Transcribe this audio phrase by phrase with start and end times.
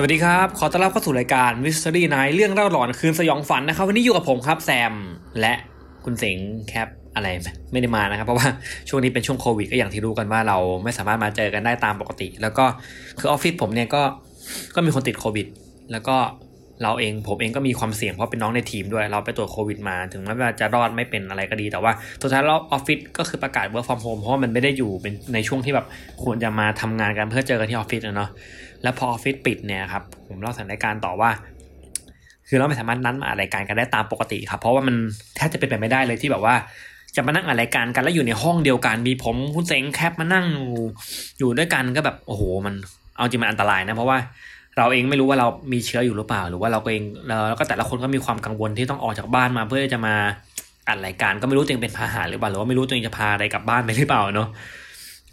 [0.00, 4.92] สวัสดีครับ ขอต้อนรับเข้าสู่รายการ Mystery Night เรื่องเล่าหลอนคืนสยองฝันนะครับ วันนี้อยู่กับผมครับแซม
[5.40, 5.54] และ
[6.04, 7.28] คุณเสงแคปอะไร
[7.72, 8.48] ไม่ได้มานะครับ เพราะว่า
[8.88, 12.64] ช่วงนี้เป็นช่วงโควิดก็อย่างที่รู้กันว่าเราไม่สามารถมาเจอกันได้ตามปกติ แล้วก็
[13.18, 14.02] คือออฟฟิศผมเนี่ยก็
[14.74, 15.46] ก็มีคนติดโควิด
[15.92, 16.16] แล้วก็
[16.82, 21.92] เราเองผมเองก็มีความเสี่ยงเพราะเป็นน้องในทีมด้วย เราไปตรวจโควิดมาถึงแม้ว่าจะรอดไม่เป็นอะไรก็ดี แต่ว่า
[22.22, 25.86] สุดท้ายเราออฟฟิศก็คือประกาศ work from home เพราะมันไม่ได้อยู่เป็นในช่วงที่แบบ
[26.24, 28.30] ควรจะมาทำงานกันเพื่อเจอกันที่ออฟฟิศนะเนาะ
[28.82, 31.30] แล้วพอออฟฟิศปิดเนี่ยครับผมเล่าสถานการณ์ต่อว่า
[32.48, 34.96] คือเราไม่สามารถนัดมาอัดรายการกันได้ตามปกติครับ เพราะว่ามัน
[35.36, 36.54] แทบจะเป็นไปไม่ได้เลยที่แบบว่า
[37.16, 40.82] จะมานั่งอัดรายการกันแล้วอยู่ในห้องเดียวกัน มีผมคุณเสงแคปมานั่งอยู่
[41.38, 42.74] อยู่ด้วยกันก็แบบโอ้โหมัน
[43.16, 44.18] เอาจริงมันอันตรายนะเพราะว่า
[44.78, 47.02] เราเองไม่รู้ว่าเรามีเชื้ออยู่หรือเปล่า หรือว่าเราเอง
[47.48, 50.14] แล้วก็แต่ละคนก็มีความกังวลที่ต้องออกจากบ้านมาเพื่อจะมา
[50.88, 54.48] อัดรายการก็ไม่รู้ตัวเองเป็นพาหะหรือเปล่าหรือว่าไม่รู้ตัวเองจะพาอะไรกลับบ้านไปหรือเปล่าเนาะ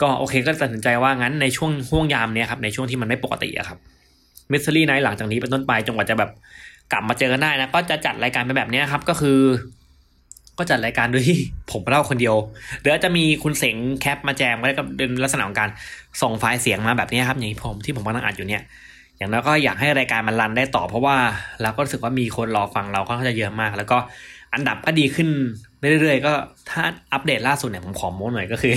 [0.01, 3.77] ก็โอเคก็ตัดสินใจว่างั้นในช่วงห้วงยามเนี้ยครับในช่วงที่มันไม่ปกติอะครับ
[4.51, 6.31] Mystery Night หลังจากนี้เป็นต้นไปจนกว่าจะแบบ
[6.91, 9.39] กลับมาเจอกันได้นะก็จะจัดรายการเป็นแบบนี้ครับ ก็คือ
[10.57, 11.37] ก็จัดรายการโดยที่
[11.71, 12.35] ผมเล่าคนเดียว
[12.79, 15.69] หรือจะมีคุณเสงแคปมาแจมก็ได้ก็เป็นลักษณะของการ
[16.21, 18.63] ส่งไฟล์เสียงมาแบบนี้ครับอย่างที่ผมที่ผมกำลังอัดอยู่เนี่ย
[19.17, 21.15] อย่างนั้นก็อยากให้รายการมัน run ได้ต่อ เพราะว่า
[21.61, 23.97] เราก็รู้สึกว่ามีคนรอฟังเราค่อนข้างจะเยอะมาก แล้วก็
[24.53, 25.29] อันดับก็ดีขึ้น
[25.99, 26.33] เรื่อยๆก็
[26.69, 28.73] ถ้าอัปเดตล่าสุดเนี่ยผมขอโม้หน่อยก็คือ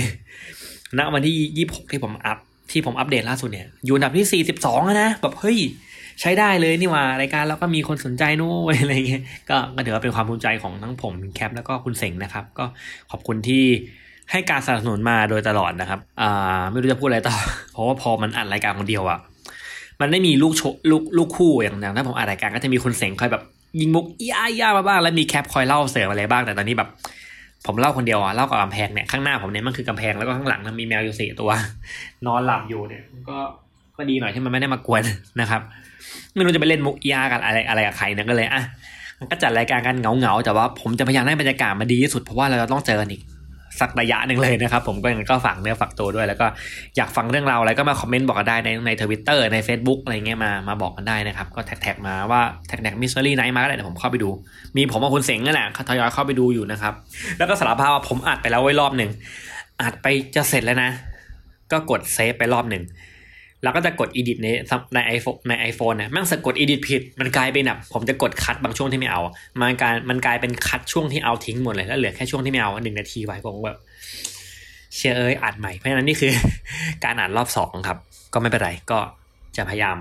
[0.97, 2.37] ณวันที่ยี่หกที่ผมอัพ
[2.71, 5.57] ที่ผมอัปเดตล่าสุดเนี่ย อยู่อันดับที่สี่สิบสองนะแบบเฮ้ย
[6.21, 12.65] ใช้ได้เลยนี่ว่ารายการแล้วก็มีคนสนใจนู่นอะไรเงี้ยก็ก็ถือว่าเป็นความภูมิใจของทั้งผมแคปแล้วก็คุณเสงนะครับ ก็
[13.11, 13.63] ขอบคุณที่
[14.31, 17.35] ให้การสนับสนุนมาโดยตลอดนะครับอ่าไม่รู้จะพูดอะไรต่อ
[17.73, 19.19] เพราะว่าพอมันอัดรายการคนเดียวอะ
[20.01, 20.61] มันไม่มีลูกโช
[20.91, 23.43] ลูกลูกคู่อย่างอย่างถ้าผมอัดรายการก็จะมีคุณเสงคอยแบบ
[23.79, 26.89] ยิงมุกย่าย่ามาบ้างแล้วมีแคปคอยเล่าเสริมอะไรบ้างแต่ตอนนี้แบบ
[27.67, 31.51] ผมเล่าคนเดียวอะเล่ากับกำแพงเนี่ยข้างหน้าผมเนี่ยมันคือกำแพงแล้วก็ข้างหลังมันมีแมวอยู่สี่ตัว
[32.25, 33.37] นอนหลับอยู่เนี่ยก็
[33.97, 35.01] ก็ดีหน่อยที่มันไม่ได้มากวน
[35.41, 35.61] นะครับ
[36.35, 38.63] ไม่รู้จะไปเล่นมุกยากันอะไรอะไรกับใครเนี่ยก็เลยอะ
[39.19, 43.21] มันก็จัดรายการกันเหงาๆแต่ว่าผมจะพยายามให้บรรยากาศมาดีที่สุดเพราะว่าเราจะต้องเจอกันอีก
[43.79, 46.47] สักระยะหนึ่งเลยนะครับ ผมก็ยังก็ฝากเนื้อฝากตัวด้วย แล้วก็
[46.97, 54.29] อยากฟังเรื่องราวอะไรก็มาคอมเมนต์บอกกันได้ในในทวิตเตอร์ใน Facebook อะไรเงี้ยมามาบอกกันได้นะครับ ก็แท็กมาว่าแท็กแท็ก Mystery Night มาก็ได้เดี๋ยวผมเข้าไปดู
[54.75, 56.93] มีผมกับคุณเสงนั่นแหละทยอยเข้าไปดูอยู่นะครับ
[57.37, 59.11] แล้วก็สารภาพว่าผมอัดไปแล้วไว้รอบหนึ่ง
[59.81, 60.89] อัดไปจะเสร็จแล้วนะ
[61.71, 62.83] ก็กด save ไปรอบหนึ่ง
[63.63, 64.47] แล้วก็จะกด edit ใน
[64.95, 69.21] ในไอโฟนในไอโฟนเนี่ยแม่งสะกด edit ผิด มันกลายเป็นแบบผมจะกดคัดบางช่วงที่ไม่เอา
[69.61, 73.79] มันกลายมันกลายเป็นคัดช่วงที่เอาทิ้งหมดเลย แล้วเหลือแค่ช่วงที่ไม่เอาหนึ่งนาทีไว้ผมแบบ
[74.95, 76.31] เชี่ยเอ้ยอัดใหม่ เพราะฉะนั้นนี่คือ
[77.03, 77.97] การอัดรอบสองครับ
[78.33, 78.99] ก็ไม่เป็นไร ก็
[79.57, 79.97] จะพยายาม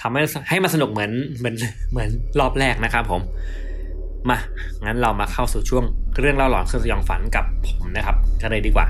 [0.00, 1.56] ทำให้ให้มันสนุกเหมือนเหมือน
[1.90, 2.08] เหมือน
[2.40, 3.22] รอบแรกนะครับผม
[4.28, 4.38] มา
[4.84, 5.84] งั้นเรามาเข้าสู่ช่วง
[6.20, 8.86] เรื่องเล่าหลอนคือสยองฝันกับผมนะครับกันเลยดีกว่า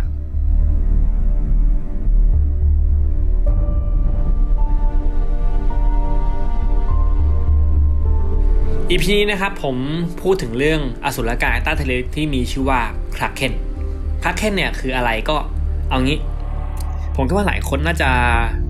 [8.92, 9.76] อีพีนี้นะครับผม
[10.22, 12.80] พูดถึงเรื่องอสุรกายใต้ทะเลที่มีชื่อว่า
[13.16, 13.52] คราเคน
[14.22, 15.36] คราเคนเนี่ยคืออะไรก็
[15.88, 16.18] เอางี้
[17.16, 18.10] ผมคิดว่าหลายคนน่าจะ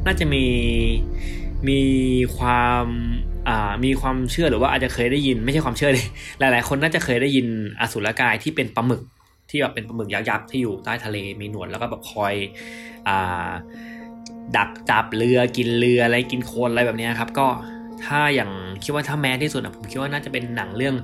[0.06, 0.44] น่าจะมี
[1.69, 1.80] มี
[2.36, 2.84] ความ
[3.84, 6.06] มีความเชื่อหรือว่าอาจจะเคยได้ยินไม่ใช่ความเชื่อเลย
[6.38, 7.47] หลาย ๆ คนน่าจะเคยได้ยิน
[7.80, 9.03] อสุรกายที่เป็นปลาหมึก
[9.50, 12.34] ที่แบบเป็นปลาหมึกยักษ์ๆที่อยู่ใต้ทะเลมีหนวดแล้วก็แบบคอย
[13.09, 13.10] อ
[14.56, 17.47] ดักจับเรือกินเรืออะไรกินโคนอะไรแบบนี้ครับ ก็
[18.04, 18.50] ถ้าอย่าง
[18.84, 20.94] คิดว่าถ้าแม้ที่สุดอะผมคิดว่าน่าจะเป็นหนังเรื่อง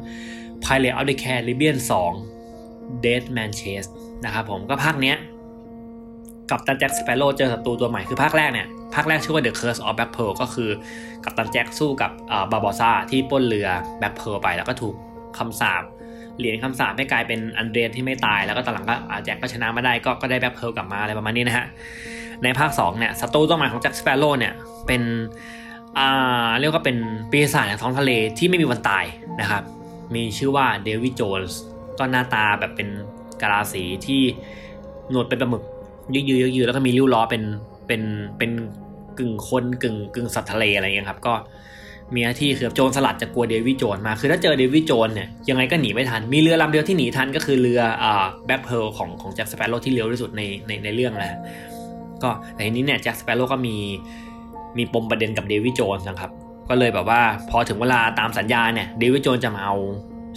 [0.65, 1.77] Pirate of the Caribbean
[2.41, 3.89] 2 Dead Man Chase
[4.25, 5.17] นะครับผมก็ภาคเนี้ย
[6.51, 10.71] กับตันแจ็คสเปโร่เจอศัตรูตัวใหม่คือภาคแรกเนี่ยภาคแรกชื่อว่า The Curse of Black Pearl ก็คือ
[11.25, 12.11] กับตันแจ็คสู้กับ
[12.53, 13.69] บาบอซ่าที่ปล้นเรือ
[14.01, 14.95] Black Pearl ไปแล้วก็ถูก
[15.39, 15.83] คำสาป
[16.39, 18.95] เหรียญคำสาปให้กลายเป็นอันเดรียนที่ไม่ตาย แล้วก็ตอนหลังก็
[19.25, 21.67] แจ็คก็ชนะมาได้ก็ก็ได้แบ็คเพร์ลกลับมาอะไรประมาณนี้นะฮะ
[22.43, 24.53] ในภาค2เนี่ยศัตรูตัวใหม่ของแจ็คสเปโร่เนี่ย
[24.87, 25.03] เป็น
[25.99, 26.97] อ่าเรียกว่าเป็น
[27.31, 29.05] ปีศาจในท้องทะเลที่ไม่มีวันตาย
[29.41, 29.63] นะครับ
[30.15, 31.61] มีชื่อว่าเดวิดโจนส์
[31.99, 32.89] ก็หน้าตาแบบเป็น
[33.41, 34.23] กะลาสีที่
[35.11, 35.63] หนวดเป็นปลาหมึก
[36.15, 37.43] ยืดยืดยืดแล้วก็มีริ้วล้อเป็น
[37.87, 38.03] เป็น
[38.39, 38.51] เป็น
[39.19, 41.35] กึ่งคนกึ่งกึ่งสัตว์ทะเลอะไรเงี้ยครับ ก็
[42.15, 51.41] มีหน้าที่คือโจรสลัดจะกลัวเดวิดโจนมาคือถ้าเจอเดวิดโจนเนี่ยยังไงก็หนีไม่ทัน มีเรือลำเดียวที่หนีทันก็คือเรืออ่าแบ็คเพลของของแจ็คสเปโร่ที่เร็วที่สุดในในในเรื่องแหละ
[52.23, 53.77] ก็แต่ทีนี้เนี่ยแจ็คสเปโร่ก็มี
[54.79, 56.31] มีปมประเด็นกับเดวิดโจนส์นะครับ
[56.69, 57.21] ก็เลยแบบว่า
[57.51, 59.77] พอถึงเวลาตามสัญญาเนี่ยเดวิดโจนส์จะมาเอา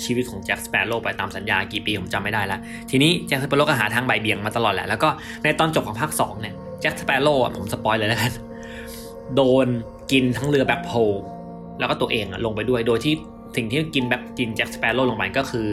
[0.03, 2.59] ชีวิตของแจ็คสเปโร่ไปตามสัญญากี่ปีผมจำไม่ได้ละ
[2.89, 5.09] ทีนี้แจ็คสเปโร่ก็หาทางบ่ายเบี่ยงมาตลอดแหละแล้วก็
[5.43, 8.31] ในตอนจบของภาค2เนี่ยแจ็คสเปโร่ผม spoil เลยแล้วกัน
[9.35, 9.67] โดน
[10.11, 11.13] กินทั้งเรือแบล็คเพิร์ล
[11.79, 13.13] แล้วก็ตัวเองลงไปด้วยโดยที่
[13.55, 15.67] สิ่งที่กินแบบกินแจ็คสเปโร่ลงไปก็คือ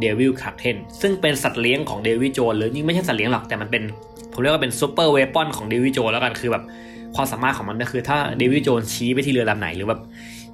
[0.00, 3.82] เดวิลคราเคนซึ่งเป็นสัตว์เลี้ยงของเดวิดโจนหรือนี่ไม่ใช่สัตว์เลี้ยงหรอกแต่มันเป็น
[4.32, 6.64] ผมเรียกว่าเป็น super weapon ของเดวิดโจนแล้วกันคือแบบ
[7.14, 10.00] ความสามารถของมันก็คือ ถ้าเดวิดโจนชี้ไปที่เรือลำไหน หรือแบบ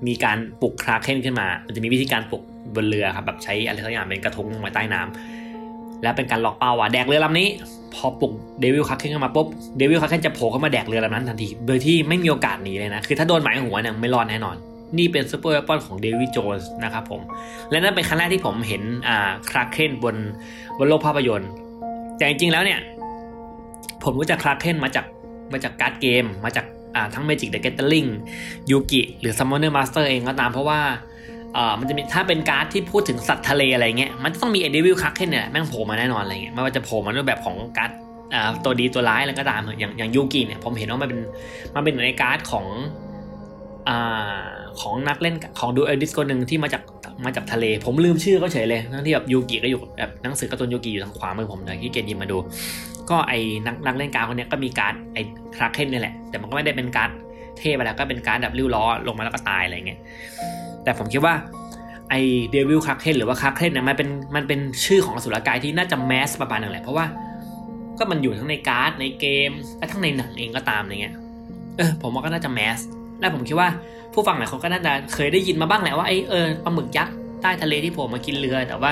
[0.07, 2.43] มีการปลุกคราเคนขึ้นมา มันจะมีวิธีการปลุก
[2.75, 7.49] บนเรือครับแบบใช้อะไรสักอย่างเป็นกระทุ้งลงไปใต้น้ำและเป็นการล็อกเป้าว่าแดกเรือลำนี้
[7.95, 9.47] พอปลุกเดวิลคราร์เคนขึ้นมาปุ๊บ
[9.79, 14.57] เดวิลคราเคนจะโผล่เข้ามาแดกเรือลำนั้นทันทีโดยที่ไม่มีโอกาสหนีเลยนะคือถ้าโดนหมายหัวเนี่ยไม่รอดแน่นอน
[14.99, 17.21] นี่เป็น super weapon ของเดวิดโจนส์นะครับผม
[17.71, 20.17] และนั่นเป็นครั้งแรกที่ผมเห็นอ่าคราเคนบน
[20.79, 21.51] บนโลกภาพยนตร์
[22.17, 22.81] แต่จริงๆแล้วเนี่ย
[24.03, 25.05] ผมรู้จักคราเคนมาจาก
[25.53, 26.67] มาจากการ์ดเกม มาจาก
[27.15, 28.11] ทั้ง Magic the Gathering
[28.71, 30.81] ยูกิหรือ Summoner Master เองก็ตามเพราะว่า
[31.81, 37.91] มันจะมีถ้าเป็นการ์ดที่พูดถึงสัตว์ทะเลอะไรเงี้ยมันต้องมีไอ้เดวิลคราเคนเนี่ยแม่งโผล่มาแน่นอนอะไรเงี้ยไม่ว่าจะโผล่มาในรูปแบบของการ์ด
[38.65, 41.21] ตัวดีตัวร้ายอะไรก็ตามอย่างอย่างยูกิเนี่ยผมเห็นว่ามันเป็น
[41.75, 42.67] มันเป็นหนึ่งในการ์ดของ
[43.89, 44.49] อ่า
[44.81, 46.83] ของนักเล่นของ duelist คนหนึ่งที่มาจาก
[47.25, 52.39] มาจากทะเล ผมลืมชื่อเขาเฉยเลยทั้งที่แบบยูกิก็อยู่แบบหนังสือการ์ตูนยูกิอยู่ทางขวามือผมเลยขี้เกียจหยิบมาดู
[53.11, 55.23] ก็ไอ้นักนักเล่นการ์ดคนนี้ก็มีการ์ดไอ้
[55.57, 57.11] คราเคนนี่แหละ แต่มันก็ไม่ได้เป็นการ์ด
[57.59, 60.01] เทพอะไรก็เป็นการ์ดแบบลิ่วล้อลงมาแล้วก็ตายอะไรเงี้ย
[60.85, 61.35] แต่ผมคิดว่า
[62.11, 62.21] ไอ้
[62.51, 67.07] เดวิลคราเคนหรือว่าคราเคนเนี่ยมันเป็นมันเป็นชื่อของอสุรกายที่น่าจะ mass ประมาณนึงแหละเพราะว่า
[67.99, 71.15] ก็มันอยู่ทั้งในการ์ดในเกมและทั้งในหนังเองก็ตามอะไรเงี้ย
[71.77, 72.79] เออผมว่าก็น่าจะแมส
[73.21, 73.69] และผมคิดว่า
[74.15, 78.91] ผู้ฟังหลายคนก็น่าจะเคยได้ยินมาบ้างแหละว่าไอ้เออปลาหมึกยักษ์ใต้ทะเลที่โผล่มากินเรือ แต่ว่า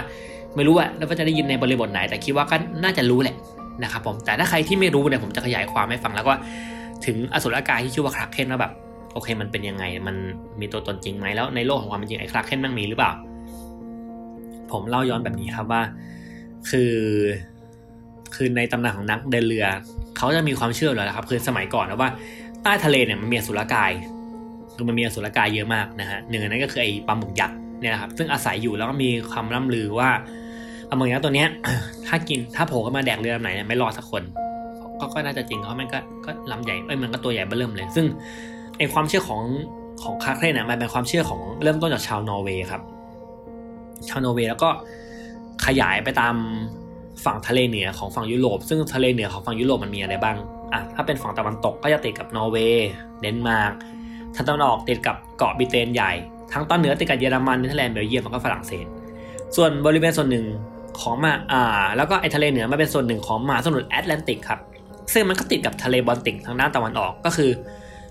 [0.54, 3.36] ไม่รู้อะแล้วก็จะได้ยินในบริบทไหน แต่คิดว่าก็น่าจะรู้แหละ
[3.82, 6.34] นะครับผมแต่ถ้าใครที่ไม่รู้เนี่ยผมจะขยายความให้ฟังแล้วก็
[7.06, 8.72] ถึงอสุรกายที่ชื่อว่าคราเคนว่าแบบ
[9.12, 10.16] โอเคมันเป็นยังไงมัน
[10.60, 13.12] มีตัวตนจริงไหมแล้วในโลกของความเป็นจริงไอ้คราเคนมันมีหรือเปล่า
[14.72, 15.82] ผมเล่าย้อนแบบนี้ครับว่า
[16.70, 16.92] คือ
[18.34, 19.66] คือในตำนานของนักเดินเรือ
[20.16, 22.10] เขาจะมีความเชื่อเลยนะครับคือสมัยก่อนนะว่า
[22.62, 23.90] ใต้ทะเลเนี่ยมันมีอสุรกาย
[24.76, 30.10] คือมันมีอสุรกายเยอะมากนะฮะหนึ่งในนั้นก็คือไอ้ปลาหมึกยักษ์เนี่ยนะครับซึ่งอาศัยอยู่แล้วก็มีความร่ำลือว่า
[30.88, 31.48] ปลาหมึกยักษ์ตัวเนี้ย
[32.06, 34.22] ถ้ากินถ้าโผล่เข้ามาแดกเรือลำไหนเนี่ยไม่รอดสักคน
[35.00, 38.06] ก็ก็น่าจะจริงเพราะมันก็ก็ลำใหญ่เอ้ยมันก็ตัวใหญ่เบ้อเริ่มเลย ซึ่ง
[38.78, 39.42] ไอความเชื่อของ
[40.02, 42.82] ของคาเครนเนี่ยมันเป็นความเชื่อของเริ่มต้นจากชาวนอร์เวย์ครับ
[44.08, 44.68] ชาวนอร์เวย์แล้วก็
[45.66, 46.34] ขยายไปตาม
[47.24, 50.36] ฝั่งทะเลเหนือของฝั่งยุโรป ซึ่งทะเลเหนือของฝั่งยุโรปมันมีอะไรบ้าง
[50.72, 52.88] อะถ้าเป็นฝั่งตะวันตกก็จะติดกับนอร์เวย์
[53.20, 53.72] เดนมาร์ก
[54.36, 56.12] ทางตะวันออกติดกับเกาะบริเตนใหญ่
[56.52, 58.86] ทางตอนเหนือติดกับเยอรมันเนเธอร์แลนด์เบลเยียมแล้วก็ฝรั่งเศส
[59.56, 60.46] ส่วนบริเวณส่วนหนึ่ง
[61.00, 64.60] ของมาอ่าแล้วก็ไอ้ทะเลเหนือมาเป็นส่วนหนึ่งของมหาสมุทรแอตแลนติกครับ
[65.12, 67.50] ซึ่งมันก็ติดกับทะเลบอลติกทางด้านตะวันออกก็คือ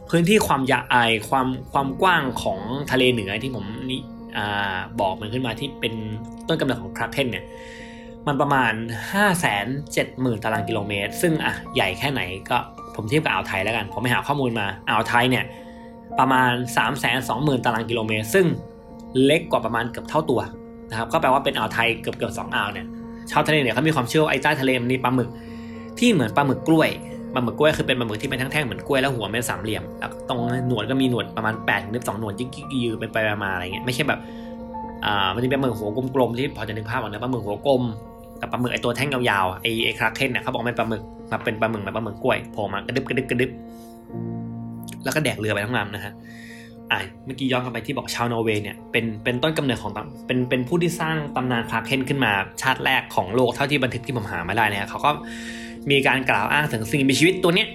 [0.10, 0.95] พื้นที่ความยาไอ
[1.30, 2.60] ความความกว้างของ
[2.92, 4.00] ทะเลเหนือที่ผมนี่
[4.38, 5.94] อ่าบอกมันขึ้นมาที่เป็น
[6.48, 7.45] ต้นกำเนิดของคราเคนเนี่ย
[8.27, 8.74] มันประมาณ
[9.13, 9.57] 5 7 0
[9.95, 12.57] 0 0 0 ตารางกิโลเมตร ซึ่งอะใหญ่แค่ไหนก็
[12.95, 15.45] ผมเทียบกับอ่าวไทยแล้วกัน ผมไปหาข้อมูลมาอ่าวไทยเนี่ย
[16.19, 18.45] ประมาณ 3 2 0 0 0 0 ตารางกิโลเมตร ซึ่ง
[19.23, 20.41] เล็กกว่าประมาณเกือบเท่าตัว
[20.89, 22.88] นะครับก็แปลว่าเป็นอ่าวไทยเกือบเกือบสองอ่าวเนี่ย
[23.31, 25.29] ชาวทะเลเนี่ยเขามีความเชื่อว่าไอ้ใต้ทะเลมันมีปลาหมึก
[26.00, 26.89] ที่เหมือนปลาหมึกกล้วย
[27.33, 32.50] ปลาหมึกกล้วยคือเป็นปลาหมึกที่เป็นแท่งๆเหมือนกล้วยแล้วหัวเป็นสามเหลี่ยมแล้วตรงหนวดก็มีหนวดประมาณ8ปดถึงสองหนวดยิ่ง
[32.83, 34.19] ยืนไปไปมาอะไรเงี้ยไม่ใช่แบบ
[35.05, 37.81] อ่ามันจะเป็นปลาหมึกหัวกลมๆที่พอจะนึกภาพออกนะปลาหมึกหัวกลม
[38.41, 43.51] กับปลาหมึกไอตัวแท่งยาวๆไอไอคราเคนเนี่ยเขาบอกเป็นปลาหมึกมาเป็นปลาหมึกแบบปลาหมึกกล้วยโผล่มากระดึบกระดึบกระดึบ
[45.05, 46.13] แล้วก็แดกเรือไปทั้งลำนะฮะ
[46.91, 52.31] อ่าเมื่อกี้ย้อนกลับไปที่บอกชาวนอร์เวย์เนี่ยเป็นเป็นต้นกำเนิดของตำเป็นเป็นผู้ที่สร้างตำนานคลาเคนขึ้นมา
[52.62, 55.12] ชาติแรกของโลกเท่าที่บันทึกที่ผมหามาได้นี่ยเขาก็
[55.91, 57.67] มีการกล่าวอ้างถึงสิ่งมีชีวิตตัวเนี้ย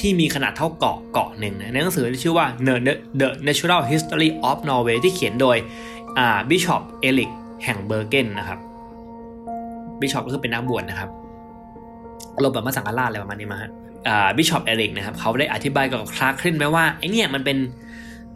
[0.00, 2.74] ที่มีขนาดเท่าเกาะเกาะหนึ่งในหนังสือที่ชื่อว่า The
[3.20, 5.56] The Natural History of Norway ที่เขียนโดย
[6.18, 7.30] อ่าบิชอปเอริก
[7.64, 8.58] แห่งเบอร์เกนนะครับ
[10.00, 11.10] บิชอปก็คือเป็นนักบวชนะครับ
[12.36, 13.91] อารมณ์แบบมาสังฆราชอะไรประมาณนี้มาฮะอ่า
[14.36, 17.58] บิชอปเอริกนะครับเขาได้อธิบายกับคลาร์เคนไว้ว่าไอ้เนี่ยมันเป็น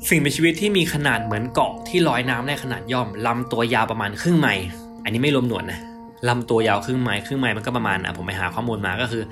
[0.09, 4.65] สิ่งมีชีวิตที่มีขนาดเหมือนเกาะที่ลอยน้ำได้ขนาดย่อมลำตัวยาวประมาณครึ่งไมล์
[5.05, 5.81] อันนี้ไม่รวมหนวดนะ
[6.29, 9.23] ลำตัวยาวครึ่งไมล์ครึ่งไมล์มันก็ประมาณอะผมไปหาข้อมูลมาก็คือ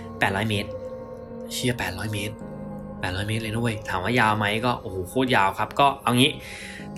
[0.00, 0.70] 800 เมตร
[1.52, 2.34] เชี่ย800 เมตร
[2.80, 6.30] 800 เมตรเลยนะเว้ยถามว่ายาวไหมก็โอ้โหโคตรยาวครับ ก็เอางี้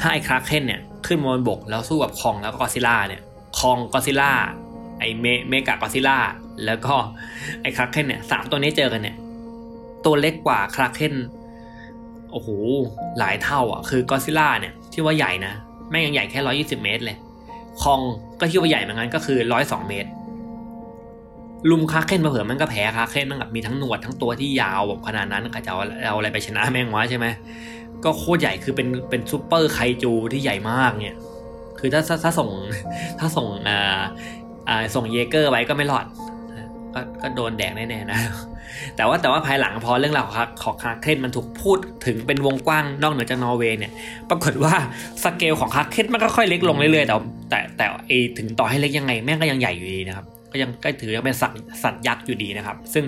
[0.01, 3.23] ถ้าไอ้คราเคนเนี่ยขึ้นมาบนบกแล้วสู้กับคองแล้วก็กอซิล่าเนี่ย
[3.59, 4.33] คองกอซิล่า
[5.21, 6.19] เมเมกากอซิล่า
[6.67, 6.95] แล้วก็
[7.63, 9.17] ไอ้คราเคนเนี่ยสามตัวนี้เจอกันเนี่ย
[10.05, 11.15] ตัวเล็กกว่าคราเคน
[12.33, 12.49] โอ้โห
[13.19, 15.53] หลายเท่าอะ คือกอซิล่าเนี่ยที่ว่าใหญ่นะ
[15.91, 17.17] แม่งยังใหญ่แค่ร้อยี่สิบเมตรเลย
[17.83, 18.01] คอง
[18.41, 20.11] ก็ที่ว่าใหญ่เหมือนกันก็คือร้อยสองเมตร
[21.71, 27.27] ลุมคาเคนมาเผื่อมันก็แพ้คาเคนมันแบบมีทั้งหนวดทั้งตัวที่ยาวแบบขนาดนั้นใครจะเอาเอาอะไรไปชนะแม่งวะใช่ไหม
[28.05, 31.19] ก็โคตรใหญ่คือเป็นเป็นซูเปอร์ไคจูที่ใหญ่มากเนี่ย
[31.79, 32.51] คือถ้าถ้าถ้าส่ง
[33.19, 34.01] ถ้าส่งอ่า
[34.95, 36.05] ส่งเยเกอร์ไว้ก็ไม่รอด
[36.95, 38.19] ก็ก็โดนแดกแน่ๆนะ
[38.97, 43.93] แต่ว่าแต่ว่าภายหลังพอเรื่องราวของของคาเคนมันถูกพูดถึงเป็นวงกว้างนอกเหนือจากนอร์เวย์เนี่ย
[44.31, 44.75] ปรากฏว่า
[45.25, 47.17] สเกลของคาเคนมันก็ค่อยเล็กลงเรื่อยๆ แต่
[47.51, 53.05] แต่แต่ไอถึงต่อให้เล็กยังไงแม่งก็ยังใหญ่อยู่ดีนะครับ ก็ยังก็ถือว่าเป็นสัตว์สัตว์ยักษ์อยู่ดีนะครับ ซึ่ง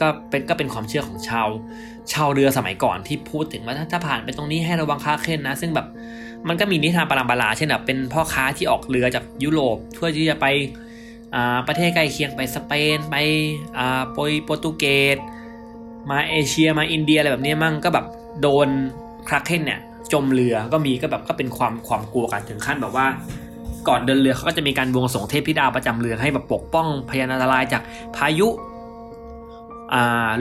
[0.00, 1.48] ก็เป็นก็เป็นความเชื่อของชาว
[2.12, 5.86] ชาวเรือสมัยก่อนที่พูดถึงว่าถ้าผ่านไปตรงนี้ให้ระวังคาเคนนะ ซึ่งแบบ
[6.48, 10.46] มันก็มีนิทานปรามปราเช่นแบบเป็นพ่อค้าที่ออกเรือจากยุโรปเพื่อที่จะไป
[11.68, 13.16] ประเทศใกล้เคียงไปสเปนไป
[14.12, 14.84] โปรโปรตุเก
[15.14, 15.16] ส
[16.10, 18.06] มาเอเชียมาอินเดียอะไรแบบนี้มั่งก็แบบ
[18.40, 18.68] โดน
[19.28, 19.80] คราเคนเนี่ย
[20.12, 23.06] จมเรือก็มีก็แบบก็เป็นความความกลัวกันถึงขั้นแบบว่า
[23.88, 27.82] ก่อนเดินเรือเขาก็จะมีการบวงสวงเทพธิดาประจำเรือให้แบบปกป้องพยานอันตรายจาก
[28.16, 28.48] พายุ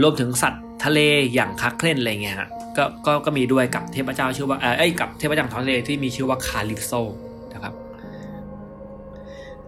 [0.01, 0.99] รวมถึงสัตว์ ทะเล
[1.33, 6.91] อย่างคาเคลนอะไรเงี้ยฮะก็ก็ก็มีด้วยกับเทพเจ้าชื่อว่าเอ้ยกับเทพเจ้าท้องทะเลที่มีชื่อว่าคาลิปโซ
[7.53, 7.73] นะครับ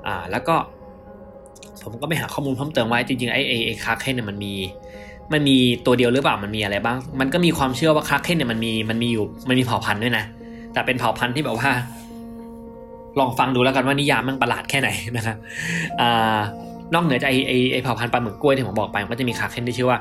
[0.06, 0.56] อ่าแล้วก็
[1.84, 4.54] ผมก็ไปหาข้อมูลเพิ่มเติมไว้จริงๆไอ้ไอ้ไอ้คาเคนเนี่ยมันมี
[5.34, 10.26] มันมีตัวเดียวหรือเปล่ามันมีอะไรบ้าง มันก็มีความเชื่อว่าคาเคนเนี่ยมันมีมันมีอยู่มันมีเผ่าพันธุ์ด้วยนะ
[10.74, 11.70] แต่เป็นเผ่าพันธุ์ที่แบบว่า
[13.20, 15.38] ลองฟังดูแล้วกันว่านิยามมันประหลาดแค่ไหนนะครับ
[16.02, 16.40] อ่า
[16.94, 20.00] นอกเหนือจากไอ้ไอ้ไอ้เผ่าพันธุ์ปลาหมึกกล้วยที่ผมบอกไปมันก็จะมีคาเคนที่ชื่อว่า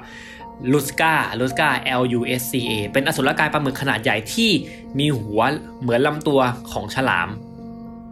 [0.72, 1.68] ลูสกาลูสกา
[2.00, 4.50] L U S C A เป็นอสุรกายปลาหมึกขนาดใหญ่ที่
[4.98, 5.40] มีหัว
[5.80, 6.40] เหมือนลำตัว
[6.72, 7.28] ของฉลาม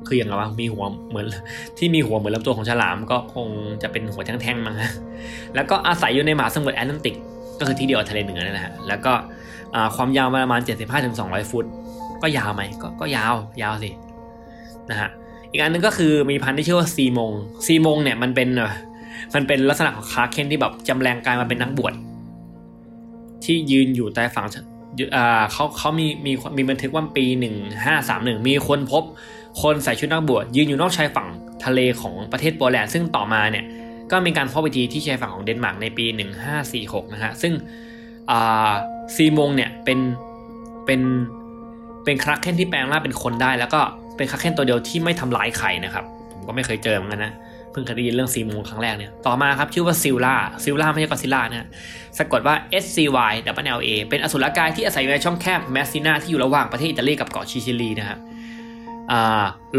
[0.07, 1.27] คืออย่างไรวะมีหัวเหมือน
[1.79, 3.49] ที่มีหัวเหมือนลำตัวของฉลาม ก็คง
[3.83, 4.93] จะเป็นหัวแท่งๆมั้งฮะ
[5.55, 7.17] แล้วก็อาศัยอยู่ในมหาสมุทรแอตแลนติก
[7.59, 9.13] ก็คือที่เดียวทะเลเหนือนั่นแหละแล้วก็
[9.97, 10.61] ความยาวประมาณ
[11.07, 11.65] 75-200 ฟุต
[12.23, 13.91] ก็ยาวไหมก็ก็ยาวยาวสิ
[14.91, 15.09] นะฮะ
[15.51, 17.33] อีกอันนึงก็คือมีพันธุ์ที่ชื่อว่าซีมง
[17.67, 18.49] ซีมงเนี่ยมันเป็น
[19.35, 21.93] มันเป็นลักษณะของคาเคนที่แบบจำแรงกายมาเป็นนักบวช
[23.45, 24.47] ที่ยืนอยู่ใต้ฝั่ง
[25.53, 27.55] เขาเขามีมีมีบันทึกว่าปีหนึ่ง
[27.85, 29.03] ห้าสามหนึ่งมีคนพบ
[29.63, 31.29] คนใส่ชุดนักบวชยืนอยู่นอกชายฝั่ง
[31.65, 33.65] ทะเลของประเทศโปแลนด์ซึ่งต่อมาเนี่ย
[34.11, 36.05] ก็มีการพบอีกทีที่ชายฝั่งของเดนมาร์กในปี
[36.59, 37.53] 1546 นะฮะ ซึ่ง
[39.15, 39.99] sea monk เนี่ยเป็น
[40.87, 41.01] เป็น
[42.05, 43.81] เป็นคราเคนที่แปลงร่างเป็นคนได้ แล้วก็
[44.17, 47.33] เป็นคราเคนตัวเดียวที่ไม่ทำร้ายใครนะครับ ผมก็ไม่เคยเจอเหมือนกันนะ
[47.71, 51.69] เพิ่งเคยได้ยินเรื่อง sea monk ครั้งแรกเนี่ย ต่อมาครับชื่อว่าซิลล่าซิลล่าไม่ใช่กอซิล่านะ
[52.19, 52.99] สะกดว่า S C
[53.31, 58.19] Y L L A เป็นอสุรกายที่อาศัยอยู่ในช่องแคบเมสซินาที่อยู่ระหว่างประเทศอิตาลีกับเกาะซิซิลีนะครับ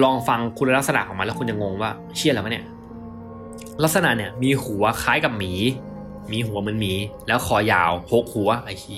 [0.04, 2.66] ลองฟังคุณลักษณะของมันแล้วคุณจะงงว่าเชี่ยอะไรวะเนี่ย
[3.84, 5.54] ลักษณะเนี่ยมีหัวคล้ายกับหมี
[6.32, 6.94] มีหัวเหมือนหมี
[7.28, 8.98] แล้วคอยาวหกหัวไอ้ชี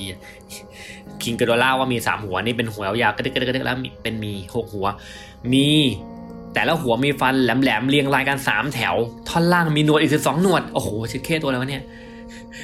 [1.23, 4.87] คิงกิโดร่าว่ามีสามหัวนี่เป็นหัวยาวกระดึกกระดึกกระดึกแล้วเป็นมีหกหัว
[5.53, 5.69] มี
[6.53, 8.95] แต่ละหัวมีฟันแหลมๆเรียงรายกันสามแถว
[9.29, 11.83] ท่อนล่างมีหนวดอีกสิบสองหนวด โอ้โหชิดเคตัวแล้วะเนี่ย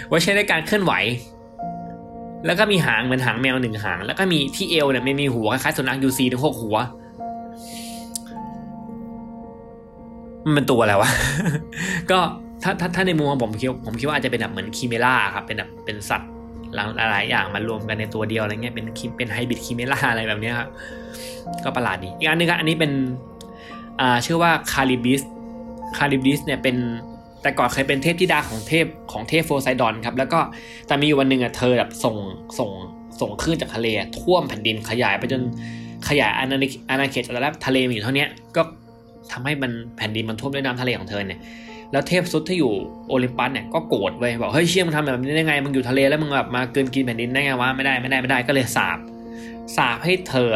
[0.08, 0.94] ไว้ใช้ในการเคลื่อนไหว
[2.46, 6.78] แล้วก็มีหางเหมือนหางแมวหนึ่งหาง แล้วก็มีที่เอวเนี่ยไม่มีหัวคล้ายๆสุนัขยูซีถึงหกหัว
[10.46, 11.10] มันเป็นตัวอะไรวะ
[12.12, 12.20] ก็
[12.64, 16.32] ถ้าถ้าถ้าในมุมของผมคิดผมคิดว่าอาจจะเป็นแบบเหมือนคีเมล่าครับ เป็นแบบเป็นสัตว์
[17.00, 18.86] หลายอย่างมารวมกันในตัวเดียวอะไรเงี้ย เป็น
[19.18, 20.70] เป็นไฮบริดคีเมล่าอะไรแบบนี้ครับ
[21.64, 22.92] ก็ประหลาดดี อีกอันนึงครับอันนี้เป็น
[24.00, 25.22] อ่าชื่อว่าคาริบิส
[25.98, 26.76] คาริบิสเนี่ยเป็น
[27.42, 30.40] แต่ก่อนเคยเป็นเทพธิดาของเทพของเทพโฟไซดอนครับแล้วก็
[30.88, 32.16] แต่มีวันหนึ่งอะเธอแบบส่ง
[32.60, 32.70] ส่ง
[33.20, 33.88] ส่งคลื่นจากทะเล
[34.20, 35.42] ท่วมแผ่นดินขยายไปจน
[36.10, 36.58] ขยายอาณา
[36.90, 38.26] อาณาเขตแล้วทะเลมีอยู่เท่านี้
[38.56, 38.62] ก็
[39.32, 41.40] ทำให้มันแผ่นดินมันท่วมด้วยน้ำทะเลของเธอเนี่ย
[41.92, 42.74] แล้วเทพซุดที่อยู่
[43.08, 48.98] โอลิมปัสเนี่ยก็โกรธเว้ยบอกเฮ้ยเชี่ยมึงทำแบบนี้ได้ไงมึงอยู่ทะเลแล้วมึงแบบมาเกินกินแผ่นดินได้ไงวะไม่ได้ไม่ได้ไม่ได้ก็เลยสาบ
[49.78, 50.50] สาบให้เธอ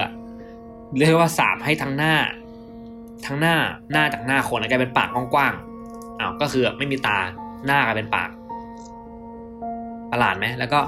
[0.98, 2.14] เรียกว่าสาบให้ทั้งหน้า
[3.26, 3.56] ทั้งหน้า
[3.92, 7.18] หน้าจากหน้าคนกลายเป็นปากกว้างๆอ้าวก็คือไม่มีตา
[7.66, 8.30] หน้ากลายเป็นปาก
[10.12, 10.80] ประหลาดไหมแล้วก็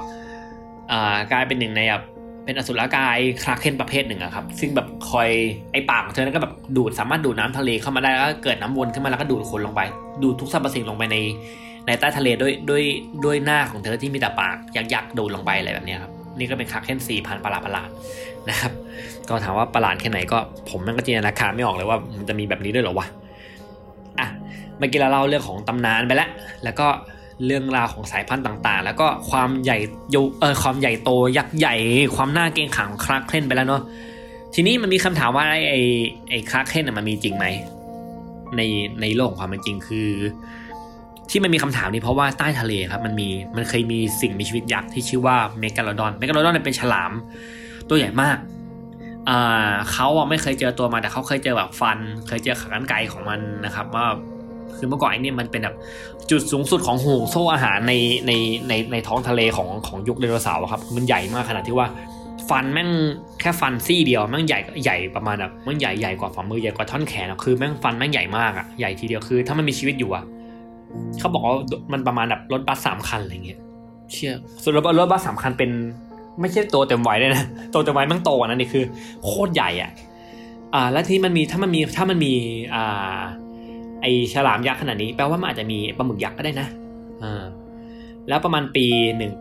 [1.32, 2.04] กลายเป็นหนึ่งในแบบ
[2.44, 5.30] เป็นอสุรกายคลาเคนประเภทหนึ่งอะครับ ซึ่งแบบคอย
[5.72, 9.80] ไอ้ปากของเธอนั้นก็แบบดูดสามารถดูดน้ำทะเลเข้ามาได้แล้วก็เกิดน้ำวนขึ้นมาแล้วก็ดูดคนลงไป
[10.22, 11.16] ดูดทุกสรรพสิ่งลงไปใน
[11.86, 12.82] ในใต้ทะเลด้วยด้วย
[13.24, 17.88] ด้วยหน้าของเธอที่มีแต่ปากยักษ์ดูดลงไปอะไรแบบนี้ครับนี่ก็เป็นคาเคนสี่พันประหลาดประหลาด
[18.50, 18.72] นะครับ
[19.28, 20.38] ก็ถามว่าประหลาดแค่ไหนก็
[20.70, 23.06] ผมมันก็จินตนาการไม่ออกเลยว่ามันจะมีแบบนี้ด้วยหรอวะ
[24.20, 24.28] อะ
[24.78, 26.28] เมื่อกี้เราเล่าเรื่องของตำนานไปแล้ว
[26.64, 26.86] แล้วก็
[27.46, 29.78] เรื่องราวของสายพันธุ์ต่างๆ แล้วก็ความใหญ่
[30.14, 31.74] ยเออความใหญ่โตยักษ์ใหญ่
[32.16, 33.82] ความน่าเกรงขามของคลาเคลนไปแล้วเนาะ
[34.54, 35.80] ทีนี้มันมีคำถามว่าไอ้ไอ้
[36.30, 37.46] ไอ้คลาเคลนมันมีจริงไหม
[38.56, 38.60] ใน
[39.00, 40.08] ในโลกของความเป็นจริงคือ
[41.30, 47.12] ที่มันมีคำถามนี้เพราะว่าใต้ทะเลครับมันมีมันเคยมีสิ่งมีชีวิตยักษ์ที่ชื่อว่าเมกาโลดอนเมกาโลดอนเป็นฉลาม
[47.88, 48.38] ตัวใหญ่มาก
[49.28, 54.06] อ่าเขาไม่เคยเจอตัวมาแต่เขาเคยเจอแบบฟัน เคยเจอขากรรไกรของมันนะครับว่า
[54.76, 55.76] คือเมื่อก่อนไอ้นี่มันเป็นแบบ
[56.30, 57.92] จุดสูงสุดของห่วงโซ่อาหารใน
[58.26, 58.32] ใน
[58.68, 61.86] ในในท้องทะเลของของยุคไดโนเสาร์อะครับ มันใหญ่มากขนาดที่ว่า
[62.48, 62.90] ฟันแม่ง
[63.40, 70.24] แค่ฟันซี่เดียวแม่งใหญ่ใหญ่ประมาณแบบแม่งใหญ่ใหญ่กว่าฝ่ามือใหญ่กว่าท่อนแขนอะคือแม่งฟันแม่งใหญ่มากอะใหญ่ทีเดียวคือ ถ้ามันมีชีวิตอยู่อะ
[71.18, 71.56] เขาบอกว่า
[71.92, 73.60] มันประมาณแบบรถบัสสามคันอะไรเงี้ย
[74.12, 75.70] เชื่อส่วนรถรถบัสสามคันเป็น
[76.40, 78.84] ไม่ใช่ตัวเต็มวัยด้วยนะตัวเต็มวัยม่งโตกว่านั้นนี่คือ
[79.24, 79.90] โคตรใหญ่อะ
[80.74, 82.32] อ่าแล้วที่มันมีถ้ามันมีถ้ามันมี
[82.74, 83.18] อ่า
[84.02, 86.68] ไอฉลามยักษ์ขนาดนี้แปลว่ามันอาจจะมีปลาหมึกยักษ์ก็ได้นะ
[87.22, 87.44] อ่า
[88.28, 88.86] แล้วประมาณปี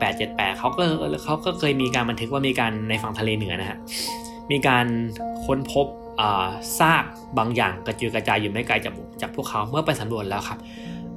[0.04, 0.84] 1878เขาก็
[1.24, 3.78] เขาก็เคยมีการบันทึกว่ามีการในฝั่งทะเลเหนือนะฮะ
[4.52, 4.86] มีการ
[5.46, 5.88] ค้นพบ
[6.20, 6.48] อ่า
[6.80, 7.04] ซาก
[7.38, 10.60] บางอย่างกระจุยกระจายอยู่ไม่ไกลจากจากพวกเขาเมื่อไปสำรวจแล้วครับ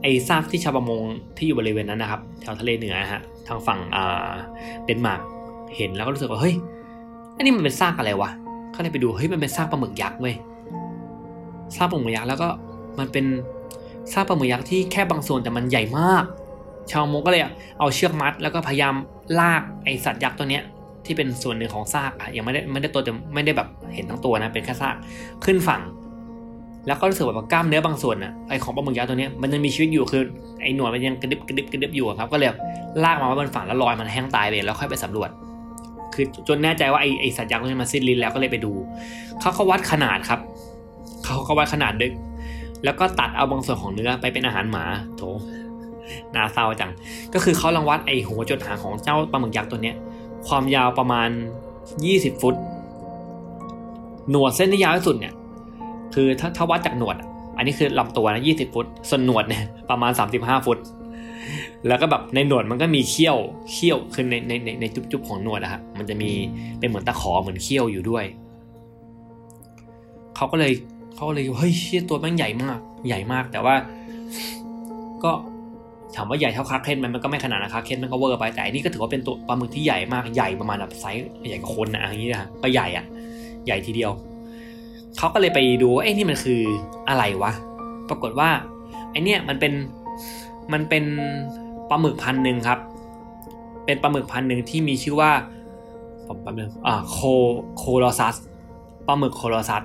[0.02, 1.02] ไอซากที่ชาวประมง
[1.37, 3.78] ที่อยู่บริเวณนั้นนะครับแถวทะเลเหนือฮะทางฝั่ง
[4.85, 5.20] เดนมาร์ก
[5.77, 6.55] เห็นแล้วก็รู้สึกว่าเฮ้ย
[7.37, 8.31] อันนี้มันเป็นซากอะไรวะ
[8.73, 10.35] เขาเลยไปดูเฮ้ยมันเป็นซากปลาหมึกยักษ์เว้ย
[11.77, 12.49] ซากปลาหมึกยักษ์แล้วก็
[12.99, 13.25] มันเป็น
[14.13, 16.25] ซากปลาหมึกยักษ์ที่แค่บางส่วนแต่มันใหญ่มาก
[16.91, 17.43] ชาวมงก็เลย
[17.79, 18.95] เอาเชือกมัด แล้วก็พยายาม
[19.41, 20.63] ลากไอสัตว์ยักษ์ตัวเนี้ย
[21.07, 24.95] ที่เป็นส่วนหนึ่งของซากอะยังไม่ได้ไม่ได้ตัวเต็มไม่ได้แบบเห็นทั้งตัวนะเป็นแค่ซาก
[25.45, 25.83] ขึ้นฝั่ง
[26.87, 30.23] แล้วก็รู้สึกแบบว่ากล้ามเนื้อบางส่วนอะไอของปลาหมึกยักษ์ตัวเนี้ยมันยังมีชีวิตอยู่คือ
[30.63, 32.49] ไอหนวดมันยังกระดิบกระดิบกระดิบอยู่ครับก็เลย
[33.05, 35.31] ลากมาไว้บนฝั่งแล้วลอยมันแห้งตายไปแล้วค่อยไปสำรวจ
[36.19, 38.73] คือจนแน่ใจว่าไอไอสัตว์ยักษ์ตันมันสิ้นลิ้นแล้วก็เลยไปดู
[39.41, 40.41] เขาก็วัดขนาดครับ
[41.25, 42.13] เขาก็วัดขนาดดึก
[42.85, 44.85] แล้วก็ตัดเอาบางส่วนของเนื้อไปเป็นอาหารหมา
[45.17, 45.23] โถ
[46.35, 46.93] นาเศร้าจัง
[47.35, 49.97] ก็คือเขาลองวัดไอหัวจดหางของเจ้าปลาหมึกยักษ์ตัวเนี้ย
[50.49, 51.29] ความยาวประมาณ
[51.85, 52.55] 20 ฟุต
[54.31, 55.35] หนวดเส้นที่ยาวที่สุดเนี่ย
[56.15, 60.79] คือถ้าถ้าวัดจากหนวดอะอันนี้คือลำตัวนะ20 ฟุต ส่วนหนวดเนี่ยประมาณ 35 ฟุต
[61.87, 63.37] แล้วก็แบบในหนวดมันก็มีเขี้ยว
[63.73, 66.31] เขี้ยวคือในในในในจุ๊บๆของหนวดอะครับมันจะมี
[66.78, 68.25] เป็นเหมือนตะขอเหมือนเขี้ยวอยู่ด้วย
[70.37, 70.73] เขาก็เลย
[71.14, 73.75] เขาก็เลยเฮ้ยเชี่ยตัวแม่งใหญ่มาก ใหญ่มาก แต่ว่า
[75.25, 75.33] ก็
[76.17, 83.05] ถามว่าใหญ่เท่าคราเคนมันมันก็ไม่ขนาดนะคราเคนมันก็เวอร์ไปแต่อันนี้ก็ถือว่าเป็นตัวปลาหมึกที่ใหญ่มากใหญ่ประมาณแบบไซส์ใหญ่กว่าคนนะอย่างนี้นะก็ใหญ่อะ
[83.67, 84.12] ใหญ่ทีเดียว
[85.19, 86.61] เขาก็เลยไปดูว่าไอ้นี่มันคือ
[87.08, 87.52] อะไรวะ
[88.08, 88.50] ปรากฏว่า
[89.11, 89.73] ไอ้เนี่ยมันเป็น
[90.73, 91.04] มันเป็น
[91.91, 92.78] ปลาหมึกพันธุ์หนึ่งครับ
[93.85, 95.33] เป็นปลาหมึกพันธุ์หนึ่งที่มีชื่อว่า
[96.26, 97.19] ผมแป๊บนึงอ่าโค
[97.76, 98.37] โคลอซัส
[99.07, 99.83] ปลาหมึกโคลอซัส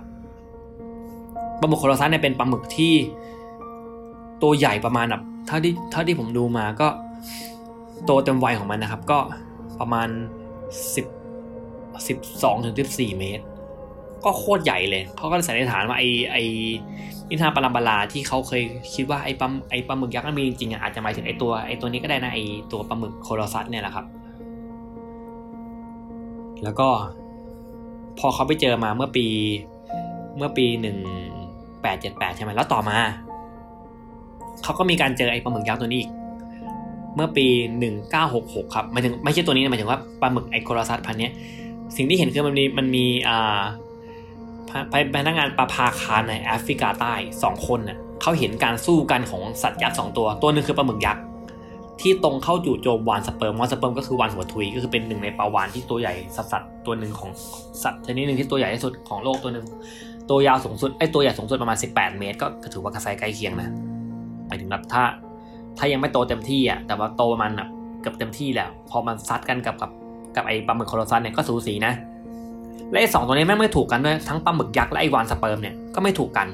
[1.60, 2.94] ปลาหมึกโคลอซัสเนี่ยเป็นปลาหมึกที่
[4.42, 6.88] ตัวใหญ่ประมาณแบบเท่าที่เท่าที่ผมดูมาก็
[8.06, 9.20] โตเต็มวัยของมันนะครับ ก็
[9.80, 10.08] ประมาณ
[10.96, 11.06] สิบ
[12.08, 13.44] สิบสองถึงสิบสี่เมตร
[14.26, 16.38] ก็โคตรใหญ่เลยเขาก็สันนิษฐานว่าไอ้ไอ้
[17.30, 22.40] นิทานปรัมปราที่เขาเคยคิดว่าไอ้ปลาไอ้ปลาหมึกยักษ์นั้นมีจริงๆอะอาจจะหมายถึงไอ้ตัวไอ้ตัวนี้ก็ได้นะไอ้
[22.72, 24.06] ตัวปลาหมึกโคลอซัสเนี่ยแหละครับ
[26.64, 26.88] แล้วก็
[28.20, 29.26] พอเขาไปเจอมาเมื่อปี
[30.38, 30.98] เมื่อปีหนึ่ง
[31.82, 32.98] แปดเจ็ดแปดใช่ไหมแล้วต่อมา
[34.64, 36.12] เขาก็มีการเจอไอ้ปลาหมึกยักษ์ตัวนี้อีก
[37.16, 37.46] เมื่อปี
[38.12, 41.30] 1966 ครับหมายถึงไม่ใช่ตัวนี้นะหมายถึงว่าปลาหมึกไอโคลอซัสพันนี้
[41.96, 43.62] สิ่งที่เห็นคือมันมีมันมีอ่า
[44.70, 44.72] พ
[45.16, 51.24] พนักงานปลาพาคารในแอฟริกาใต้สองคนน่ะเขาเห็นการสู้กันของสัตว์ยักษ์สองตัว ตัวหนึ่งคือปลาหมึกยักษ์
[52.02, 57.32] ที่ตรงเข้าจู่โจมวานสเปิร์มวานสเปิร์มก็คือวาฬหัวทุยก็คือเป็นหนึ่งในปลาวาฬที่ตัวใหญ่สัตว์สัตว์ตัวหนึ่งของ
[57.84, 59.66] สัตว์ชนิดหนึ่งที่ตัวใหญ่ที่สุดของโลกตัวหนึ่ง
[60.30, 63.70] ตัวยาวสูงสุดไอ้ตัวใหญ่สูงสุดประมาณ 18 เมตร ก็ถือว่ากระไซใกล้เคียงนะ
[64.48, 65.04] หมายถึงแบบถ้า
[65.78, 67.70] ถ้ายังไม่โตเต็มที่อะแต่ว่าโตประมาณแบบ
[68.02, 69.92] เกือบเต็มที่แล้ว พอมันซัดกันกับกับ
[70.36, 71.94] กับไอ้ปลาหมึก colossal เนี่ยก็สูสีนะ
[72.92, 76.48] และไอ้สองตัวนี้แม่งไม่ถูกกันด้วยทั้งปลาหมึกยักษ์และไอ้วานสเปิร์มเนี่ยก็ไม่ถูกกัน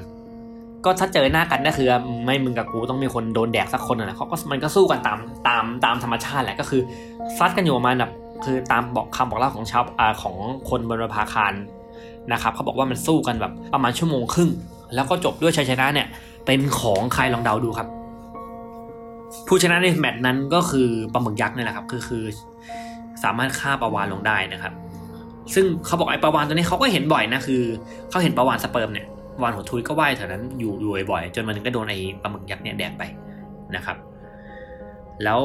[0.84, 1.88] ก็ถ้าเจอหน้ากันก็คือ
[2.26, 6.80] ไม่มึงกับกูต้องมีคนโดนแดกสักคนนะเขาก็มันก็สู้กันตามตามตามธรรมชาติแหละก็คือ
[7.38, 8.10] ซัดกันอยู่ประมาณแบบ
[8.44, 10.36] คือตามบอกคำบอกเล่าของชาวอ่าของ
[10.70, 11.54] คนบนภาคาร
[12.32, 14.50] นะครับเขาบอกว่ามันสู้กันแบบประมาณชั่วโมงครึ่ง
[14.94, 16.06] แล้วก็จบด้วยชัยชนะเนี่ย
[16.46, 17.88] เป็นของใครลองเดาดูครับ
[19.46, 22.24] ผู้ชนะในแมตช์นั้นก็คือปลาหมึกยักษ์นี่แหละครับคือคือ
[23.22, 24.72] สามารถฆ่าปลาวานลงได้นะครับ
[25.54, 27.62] ซึ่งเขาบอกไอ้ปลาวานตัวนี้เขาก็เห็นบ่อยนะคือ
[28.10, 29.06] เขาเห็นปลาวานสเปิร์มเนี่ย
[29.42, 33.02] วานหัวทุยก็ว่ายแถวนั้นอยู่อยู่บ่อยจนมันนึงก็โดนไอ้ปลาหมึกยักษ์เนี่ยแดกไป
[33.76, 33.96] นะครับ
[35.24, 35.40] แล้ว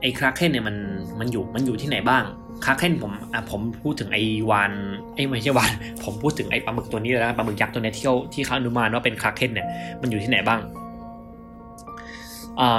[0.00, 0.76] ไอ้คราเคนเนี่ยมัน
[1.20, 2.22] มันอยู่มันอยู่ที่ไหนบ้าง
[2.64, 4.72] คราเคนผมอะผมพูดถึงไอ้วาน
[5.14, 5.72] ไอ้ไม่ใช่วาน
[6.04, 9.66] ผมพูดถึงไอ้ปลาหมึกตัวนี้แล้วปลาหมึกยักษ์ตัวนี้ที่เขาที่เขาอนุมานว่าเป็นคราเคนเนี่ย
[10.00, 10.60] มันอยู่ที่ไหนบ้าง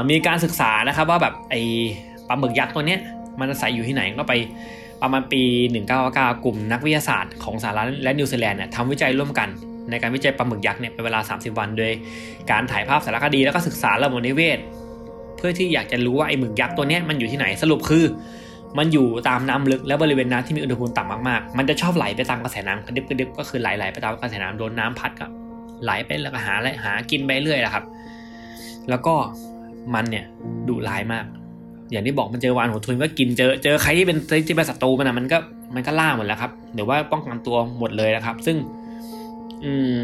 [0.10, 1.62] มีการศึกษานะครับว่าแบบไอ้
[2.27, 2.99] ปลาหมึกยักษ์ตัวเนี้ย
[3.39, 4.34] มันอาศัยอยู่ที่ไหนก็ไป
[5.06, 5.44] ประมาณปี
[5.91, 9.50] 1999 กลุ่มนักวิทยาศาสตร์ของสหรัฐและนิวซีแลนด์เนี่ยทำวิจัยร่วมกัน
[9.89, 11.91] ในการวิจัยปลาหมึกยักษ์เนี่ยเป็นเวลา 30 วัน โดย
[12.52, 14.60] การถ่ายภาพสารคดีแล้วก็ศึกษาระบบนิเวศ
[15.38, 18.04] เพื่อที่อยากจะรู้ว่าไอ้หมึกยักษ์ตัวนี้มันอยู่ที่ไหนสรุปคือ
[18.78, 25.28] มันอยู่ตามน้ำลึกและบริเวณน้ำที่มีอุณหภูมิต่ำมากๆ มันจะชอบไหลไปตามกระแสน้ำกระดิบกระดิบก็คือไหลไหลไปตามกระแสน้ำโดนน้ำพัดก็
[25.84, 27.86] ไหลไปแล้วก็หาอะไรหากินไปเรื่อยแหละครับ
[28.89, 29.15] แล้วก็
[29.94, 30.26] มันเนี่ย
[30.68, 31.26] ดุร้ายมาก
[31.91, 34.17] อย่างที่บอกมันเจอวานหัวทุนก็กินเจอเจอใครที่เป็น
[34.48, 35.38] ที่เป็นศัตรูมันนะมันก็
[35.76, 38.58] มันก็ล่าหมดแล้วครับหรือว่าป้องกันตัวหมดเลยนะครับ ซึ่ง
[39.63, 39.95] อืม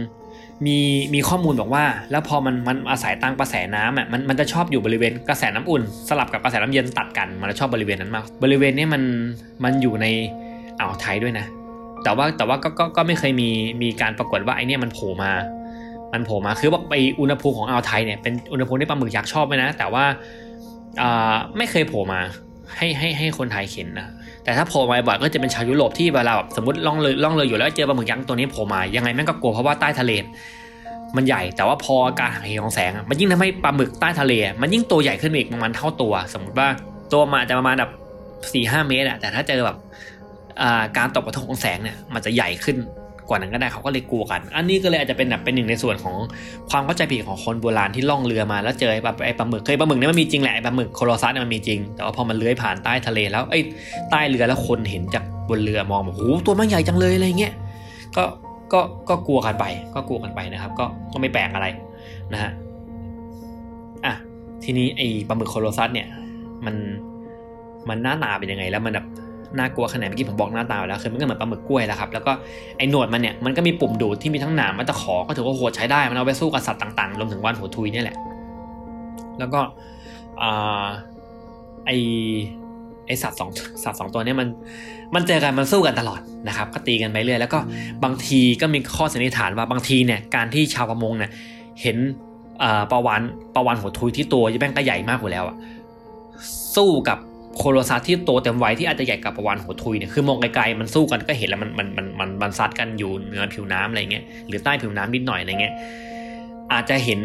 [0.66, 0.78] มี
[1.14, 9.04] มีข้อมูลบอกว่า แล้วพอมันมันอาศัยตั้งกระแสน้ำอะมันมันจะชอบอยู่บริเวณกระแสน้ำอุ่น สลับกับกระแสน้ำเย็นตัดกัน มันจะชอบบริเวณนั้นมาก บริเวณนี้มัน
[9.64, 10.06] มันอยู่ใน
[10.80, 11.46] อ่าวไทยด้วยนะ
[12.04, 13.50] แต่ว่าแต่ว่าก็ก็ก็ไม่เคยมี
[13.82, 15.32] มีการปรากฏว่าไอเนี้ยมันโผล่มา
[16.14, 20.04] มันโผล่มาคือว่าไปอุณหภูมิของอ่าวไทยเนี่ยเป็นอุณหภูมิที่ปลาหมึกยักษ์ชอบไหมนะ แต่ว่า
[21.58, 22.22] ไม่เคยโผล่มา
[22.78, 24.08] ให้ให้ให้คนไทยเห็นนะ
[24.44, 30.12] แต่ถ้าโผล่มาบ่อยก็จะเป็นชาวยุโรปที่เวลาแบบสมมติล่องเลยล่องเลยอยู่แล้วเจอปลาหมึกยักษ์ตัวนี้โผล่มายังไงแม่งก็กลัวเพราะว่าใต้ทะเล
[31.16, 36.68] มันใหญ่แต่ว่าพอการหักเหของแสง มันยิ่งทำให้ปลาหมึกใต้ทะเล มันยิ่งตัวใหญ่ขึ้นอีกประมาณเท่าตัว สมมติว่า
[37.14, 37.92] ตัวมาจะประมาณแบบ
[38.54, 39.78] สี่ห้าเมตรอะแต่ถ้าเจอแบบ
[40.98, 42.78] การตกกระทบของแสงเนี่ยมันจะใหญ่ขึ้น
[43.32, 46.16] กว่านั้นก็ได้เขาก็เลยกลัวกัน อันนี้ก็เลยอาจจะเป็นแบบเป็นหนึ่งในส่วนของ
[46.70, 53.60] ความเข้าใจผิดของคนโบราณที่ล่องเรือมาแล้วเจอแบบไอ้ปลาหมึกเคยปลาหมึกเนี่ยมันมีจริงแหละไอ้ปลาหมึกโคโลซัสเนี่ยมันมีจริง แต่ว่าพอมันเลื้อยผ่านใต้ทะเลแล้วไอ้
[54.12, 57.54] ใต้เรือแล้วคนเห็นจากบนเรือมองแบบโอ้โหตัวมันใหญ่จังเลยอะไรเงี้ย
[58.18, 58.24] ก็
[58.74, 59.66] ก็ก็กลัวกันไป
[59.96, 61.68] ก็กลัวกันไปนะครับ ก็ก็ไม่แปลกอะไร
[62.34, 62.52] นะฮะ
[64.06, 64.14] อะ
[64.64, 66.08] ทีนี้ไอ้ปลาหมึกโคโลซัสเนี่ย
[66.66, 66.76] มัน
[67.90, 69.08] มันหน้าตาเป็นยังไงแล้วมันแบบ
[69.58, 72.32] น่ากลัวขนาดเมื่อกี้ผมบอกหน้าตาแล้วคือมันก็เหมือนปลาหมึกกล้วยแล้วครับแล้วก็
[72.78, 78.18] ไอ้หนวดมันเนี่ยมันก็มีปุ่มดูดที่มีทั้งหนามและตะขอก็ถือว่าโหดใช้ได้มันเอาไปสู้กับสัตว์ต่างๆรวมถึงวานหัวทุยนี่แหละ
[79.40, 79.60] แล้วก็
[81.86, 81.92] ไอ
[83.08, 83.50] ไอสัตว์สอง
[83.84, 84.48] สัตว์สองตัวนี้มัน
[85.16, 87.60] มันเจอกันมันสู้กันตลอดนะครับก็ตีกันไปเรื่อยแล้วก็
[88.04, 91.32] บางทีก็มีข้อสันนิษฐานว่าบางทีเนี่ยการที่ชาวประมงเนี่ย
[91.82, 91.98] เห็น
[92.92, 93.22] ปลาวาน
[93.56, 95.58] ปลาวานหัวทุยที่ตัวยังแม่งก็ใหญ่มากอยู่แล้วอะ
[96.76, 97.18] สู้กับ
[97.58, 105.74] โคโลซัสที่โตเต็มวัยที่อาจจะใหญ่กับประวานหัวทุยเนี่ยคือมองไกลๆมันสู้กันก็เห็นแล้วมันมันมันมันมันซัดกันอยู่เหนือผิวน้ำอะไรเงี้ยหรือใต้ผิวน้ำนิดหน่อยอะไรเงี้ย
[106.74, 107.22] อาจจะเห็น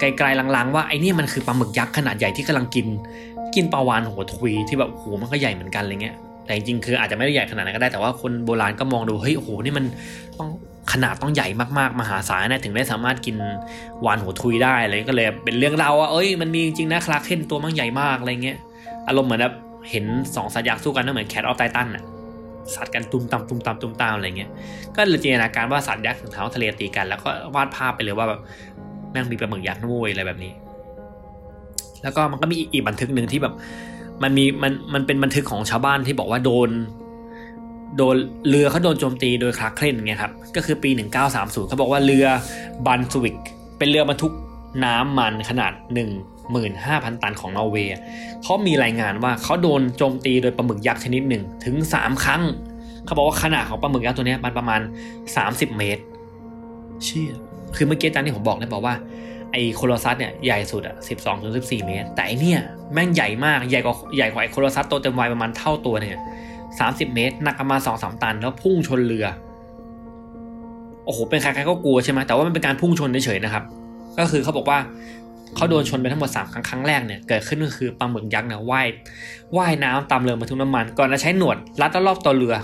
[0.00, 2.86] ไกลๆลางๆ ว่าไอ้นี่มันคือปลาหมึกยักษ์ขนาดใหญ่ที่กำลังกิน
[3.54, 9.84] กินปลาวานหัวทุยที่แบบโหมันก็ใหญ่เหมือนกันอะไรเงี้ยแต่จริงๆคืออาจจะไม่ได้ใหญ่ขนาดนั้นก็ได้แต่ว่าคนโบราณก็มองดูเฮ้ยโอ้โหนี่มัน
[10.38, 10.48] ต้อง
[10.92, 11.48] ขนาดต้องใหญ่
[11.78, 13.36] มากๆ มหาศาลนะถึงได้สามารถกิน
[14.04, 18.58] วานหัวทุยได้เลยก็เลยเป็นเรื่องเราว่าเอ้ยมันมีจริงนะคลาเคนตัวมันใหญ่มากอะไรเงี้ย
[19.08, 19.54] อารมณ์เหมือนแบบ
[19.90, 20.04] เห็น
[20.36, 22.04] สองสัตว์ยักษ์สู้กันน่เหมือนแคทออฟไททันอะ
[22.74, 24.50] สัตว์กันตุ้มตามตุ้มตามตุ้มตามอะไรเงี้ย
[24.96, 28.40] ก็เลยจินตนาการว่าสัตว์ยักษ์ถึงเท้าทะเลตีกัน แล้วก็วาดภาพไปเลยว่าแบบ
[29.10, 30.52] แม่งมีปลาหมึกยักษ์นุ้ยอะไรแบบนี้
[32.02, 33.54] แล้วก็มันก็มีอีกบันทึกหนึ่งที่แบบ
[34.22, 36.70] มันมีมันมันเป็นบันทึกของชาวบ้านที่บอกว่าโดน
[37.96, 38.16] โดน
[38.48, 40.90] เรือเขาโดนโจมตีโดยคลาเคลนเงี้ยครับ ก็คือปี
[41.30, 42.26] 1930เขาบอกว่าเรือ
[42.86, 43.36] บันสวิก
[43.78, 44.32] เป็นเรือบรรทุก
[44.84, 46.10] น้ำมันขนาดหนึ่ง
[46.54, 47.92] 15,000 ตันของนอร์เวย์
[48.42, 52.42] เขามีรายงานว่าเขาโดนโจมตีโดยปลาหมึกยักษ์ชนิดหนึ่งถึง 3 ครั้ง
[53.04, 54.80] เขาบอกว่าขนาดของปลาหมึกยักษ์ตัวนี้มันประมาณ
[55.28, 56.02] 30 เมตร
[57.02, 57.32] เชี่ย
[57.76, 58.94] คือเมื่อกี้ตามที่ผมบอกเนี่ยบอกว่า
[59.52, 62.60] ไอ้โคโลซัสเนี่ยใหญ่สุดอะ12ถึง14 เมตร แต่อันเนี่ย
[62.92, 66.20] แม่งใหญ่มาก ใหญ่กว่าใหญ่กว่าไอ้โคโลซัสตัวเต็มวัยประมาณเท่าตัวเนี่ย
[66.66, 69.26] 30 เมตร หนักประมาณ2-3 ตัน แล้วพุ่งชนเรือ
[71.04, 73.64] โอ้โห เป็นใครๆก็กลัวใช่ไหมแต่ว่ามันเป็นการพุ่งชนเฉยๆนะครับ
[74.18, 74.78] ก็คือเขาบอกว่า
[75.54, 78.86] เขาโดนชนไปทั้งหมดสามครั้งครั้งแรกเนี่ยเกิดขึ้นก็คือปลาหมึกยักษ์เนี่ยว่าย
[79.56, 82.54] ว่ายน้ำตามเรือบรรทุกน้ำมัน ก่อนจะใช้หนวดรัดรอบตัวเรือ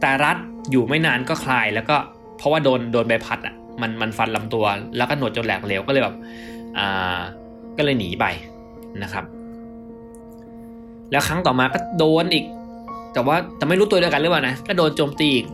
[0.00, 0.36] แต่รัด
[0.70, 1.96] อยู่ไม่นานก็คลายแล้วก็
[2.38, 4.64] เพราะว่าโดนโดนใบพัดอะมันมันฟันลำตัว
[4.96, 6.14] แล้วก็หนวดจนแหลกเหลวก็เลยแบบ
[6.78, 7.18] อ่า
[7.76, 8.24] ก็เลยหนีไป
[9.02, 9.24] นะครับ
[11.10, 12.44] แล้วครั้งต่อมาก็โดนอีก
[13.12, 15.46] แต่ว่าแต่ไม่รู้ตัวเดียวกันหรือเปล่านะก็โดนโจมตีอีก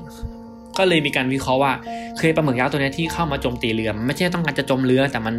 [0.81, 1.73] ก็เลยมีการวิเคราะห์ว่า
[2.19, 5.35] เคยปลาหมึกยักษ์ตัวนี้ที่เข้ามาโจมตีเรือไม่ใช่ต้องการจะจมเรือแต่มัน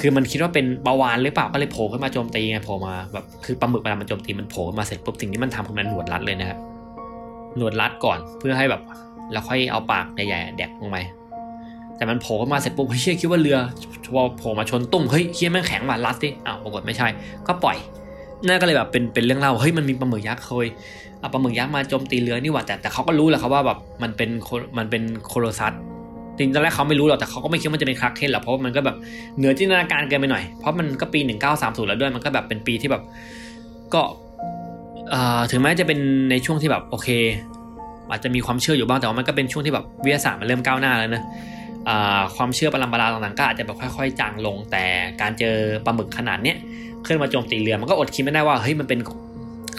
[0.00, 6.58] คือมันคิดว่าเป็นปลาวานหรือเปล่าก็เลยโผล่ขึ้นมาโจมตีไงโผล่มาแบบคือปลาหมึกเวลามันโจมตีมันโผล่มาเสร็จปุ๊บสิ่งที่มันทำคือมันหนวดรัดเลยนะครับ
[7.56, 8.82] หนวดรัดก่อนเพื่อให้แบบ
[9.32, 10.96] แล้วค่อยเอาปากใหญ่ๆแดกลงไป
[11.96, 13.58] แต่มันโผล่ขึ้นมาเสร็จปุ๊บเฮียคิดว่าเรือ
[14.14, 17.06] พอโผล่มาชนตุ้มเฮ้ยเฮียแม่งแข็งว่ะรัดสิอ้าวปรากฏไม่ใช่
[17.46, 17.76] ก็ปล่อย
[18.46, 20.66] นั่นก็เลยแบบเป็นเป็นเรื่องเล่าเฮ้ยมันมีปลาหมึกยักษ์เคย
[21.20, 24.30] เอาปลาหมึกยักษ์มาโจมตีเรือนี่หว่าแต่แต่เขาก็รู้แหละครับว่าแบบมันเป็น
[24.78, 25.72] มันเป็นโคโลซัส
[26.38, 28.96] จริงตอนแรกเขาไม่รู้หรอกแต่เขาก็ไม่คิดว่ามันจะเป็นคลักเทนหรอกเพราะมันก็แบบ
[29.36, 33.02] เหนือจินตนาการเกินไปหน่อย เพราะมันก็ปีหนึ่งเก้าสามศูนย์แล้วด้วยมันก็แบบเป็นปีที่แบบ
[33.94, 34.02] ก็
[35.50, 35.98] ถึงแม้จะเป็น
[36.30, 37.08] ในช่วงที่แบบโอเค
[38.10, 41.22] อาจจะมีความเชื่ออยู่บ้างแต่ว่ามันก็เป็นช่วงที่แบบวิทยาศาสตร์มันเริ่มก้าวหน้าแล้วนะ
[42.36, 44.84] ความเชื่อประลำปราต่างๆก็อาจจะแบบค่อย ๆ จางลง แต่
[45.20, 46.56] การเจอปลาหมึกขนาดเนี้ย
[47.06, 49.00] ขึ้นมาโจมตีเรือ มันก็อดคิดไม่ได้ว่าเฮ้ยมันเป็น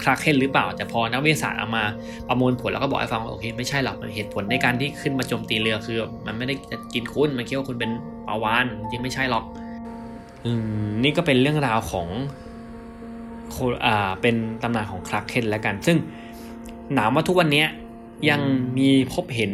[0.02, 1.84] คลาเคนหรือเปล่า แต่พอนักวิทยาศาสตร์เอามา
[2.28, 7.90] ประมวลผลแล้วก็บอกให้ฟังว่าโอเคไม่ใช่หรอกมันเหตุผลในการที่ขึ้นมาโจมตีเรือคือ มันไม่ได้จะกินคุณมันคิดว่าคุณเป็น
[8.26, 9.44] ปลาวานจริงไม่ใช่หรอก
[10.44, 10.46] อ
[11.04, 12.08] นี่ก็เป็นเรื่องราวของ
[13.54, 15.96] คอ่าเป็นตำนานของคลาเคนแล้วกัน ซึ่ง
[16.94, 17.64] หนามว่าทุกวันนี้
[18.30, 18.40] ยัง
[18.78, 19.52] มีพบเห็น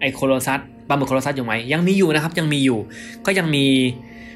[0.00, 2.78] ไอโคโลซัสปลาหมึกโคโลซัสอยู่ไหมยังมีอยู่นะครับ ยังมีอยู่
[3.26, 3.64] ก็ยังมี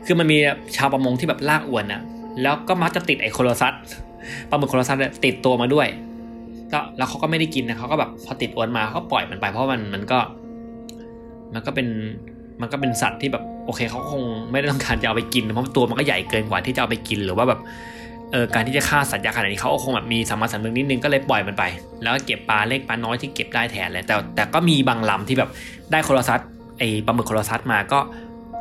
[0.07, 0.39] คือมันมี
[0.77, 2.03] ชาวประมงที่แบบลากอวนอะ
[2.43, 3.75] แล้วก็มักจะติดไอ้โคลซัส
[4.51, 5.87] ปลาหมึกโคลซัสติดตัวมาด้วย
[6.73, 10.19] ก็แล้วเขาก็ไม่ได้กินนะเขาก็แบบพอติดอวนมาเขาปล่อยมันไป เพราะมันมันก็
[11.55, 11.89] มันก็เป็น
[12.61, 17.61] มันก็เป็นสัตว์ที่แบบโอเคเขาคงไม่ได้ต้องการจะเอาไปกินเพราะตัวมันก็ใหญ่เกินกว่าที่จะเอาไปกินหรือว่าแบบ
[18.33, 21.65] เออการที่จะฆ่าสัตว์ใหญ่ขนาดนี้เขาคงแบบมีสมมาสันนึกนิดนึงก็เลยปล่อยมันไป
[22.03, 25.51] แล้วก็เก็บปลาเล็กปลาน้อยที่เก็บได้แทนเลยแต่แต่ก็มีบางลำที่แบบ
[25.93, 26.41] ได้โคลซัส
[26.79, 27.99] ไอปลาหมึกโคลซัสมาก็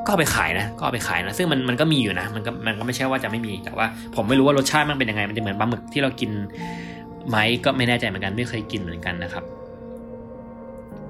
[0.06, 3.86] ก็เอาไปขายนะ ก็เอาไปขายนะ ซึ่งมันมันก็มีอยู่นะ มันก็มันก็ไม่ใช่ว่าจะไม่มี แต่ว่า
[4.16, 6.32] ผมไม่รู้ว่ารสชาติมันเป็นยังไง มันจะเหมือนปลาหมึกที่เรากิน
[7.30, 9.44] ไหมก็ไม่แน่ใจเหมือนกัน ไม่เคยกินเหมือนกันนะครับ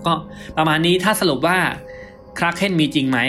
[0.06, 0.14] ก็
[0.58, 1.58] ประมาณนี้ถ้าสรุปว่า
[2.38, 3.20] คราเคนมีจริงไหม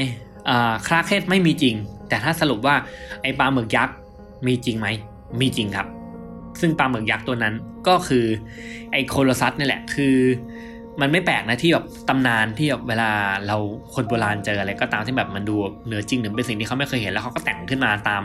[0.87, 1.75] คราเคนไม่มีจริง
[2.09, 2.75] แต่ถ้าสรุปว่า
[3.23, 3.97] ไอปลาหมึกยักษ์
[4.47, 4.89] มีจริงไหม
[5.41, 5.87] มีจริงครับ
[6.61, 7.55] ซึ่งปลาหมึกยักษ์ตัวนั้น
[7.89, 8.25] ก็คือ
[8.93, 10.17] ไอโคโลซัสนี่แหละ คือ
[11.01, 13.11] มันไม่แปลกนะที่แบบตำนานที่แบบเวลา
[13.47, 13.57] เรา
[13.95, 18.23] คนโบราณเจออะไรก็ตามที่แบบมันดูเหนือจริงหรือเป็นสิ่งที่เขาไม่เคยเห็นแล้วเขาก็แต่งขึ้นมาตาม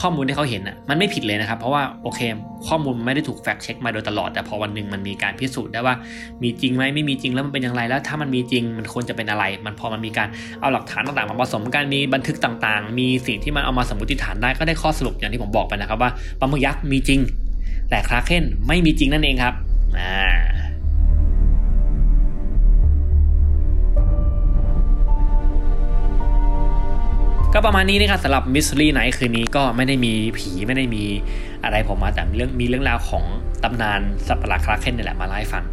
[0.00, 2.20] ข้อมูลที่เขาเห็นอะมันไม่ผิดเลยนะครับ เพราะว่าโอเค
[2.68, 5.94] ข้อมูลมันไม่ได้ถูกแฟกเช็คมาโดยตลอด แต่พอวันหนึ่งมันมีการพิสูจน์ได้ว่า
[6.42, 10.28] มีจริงไหมไม่มีจริงแล้วมันเป็นอย่างไรแล้ว ถ้ามันมีจริงมันควรจะเป็นอะไร มันพอมันมีการ
[10.60, 17.20] เอาหลักฐานต่างๆมาผสมกันมีบันทึกต่างๆ มีสิ่งที่มันเอามาสมมติฐานได้ก็ได้ข้อสรุปอย่างที่ผมบอกไปนะครับว่าปลาหมึกยักษ์มีจริง
[17.90, 19.54] แต่คราเคนไม่มีจริงนั่นเองครับ
[19.98, 20.67] อ่า
[27.60, 31.04] ก็ประมาณนี้นะครับสำหรับมิสซิลี่ไนท์คืนนี้ก็ไม่ได้มีผีไม่ได้มี
[31.64, 33.24] อะไรผมมาแต่เรื่องมีเรื่องราวของ
[33.64, 35.64] ตำนานสัตว์ประหลาดคลาเคนนี่แหละมาเล่าให้ฟัง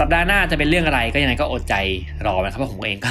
[0.00, 1.74] สัปดาห์หน้าจะเป็นเรื่องอะไรก็ยังไงก็อดใจ
[2.26, 3.10] รอนะครับเพราะผมเองก็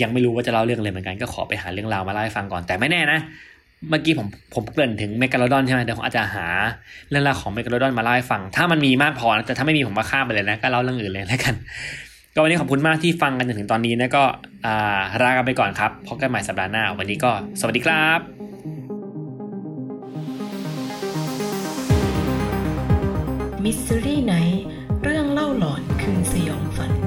[0.00, 3.18] ยังไม่รู้ว่าจะเล่าเรื่องอะไรเหมือนกันก็ขอไปหาเรื่องราวมาเล่าให้ฟังก่อนแต่ไม่แน่นะ
[3.90, 6.46] เมื่อกี้ผมผมเกริ่นถึงเมกาโลดอนใช่ไหมเดี๋ยวผมอาจจะหา
[7.10, 11.54] เรื่องราวของเมกาโลดอนมาเล่าให้ฟัง ถ้ามันมีมากพอนะแต่ถ้าไม่มีผมมาข้ามไปเลยนะก็เล่าเรื่องอื่นเลยแล้วกัน
[12.36, 14.24] ก็วันนี้ขอบคุณมากที่ฟังกันจนถึงตอนนี้นะก็
[15.22, 18.20] ลากันไปก่อนครับพบกันใหม่สัปดาห์หน้า วันนี้ก็สวัสดีครับ
[23.64, 24.62] Mystery Night
[25.02, 27.03] เรื่องเล่าหลอนคืนสยองขวัญ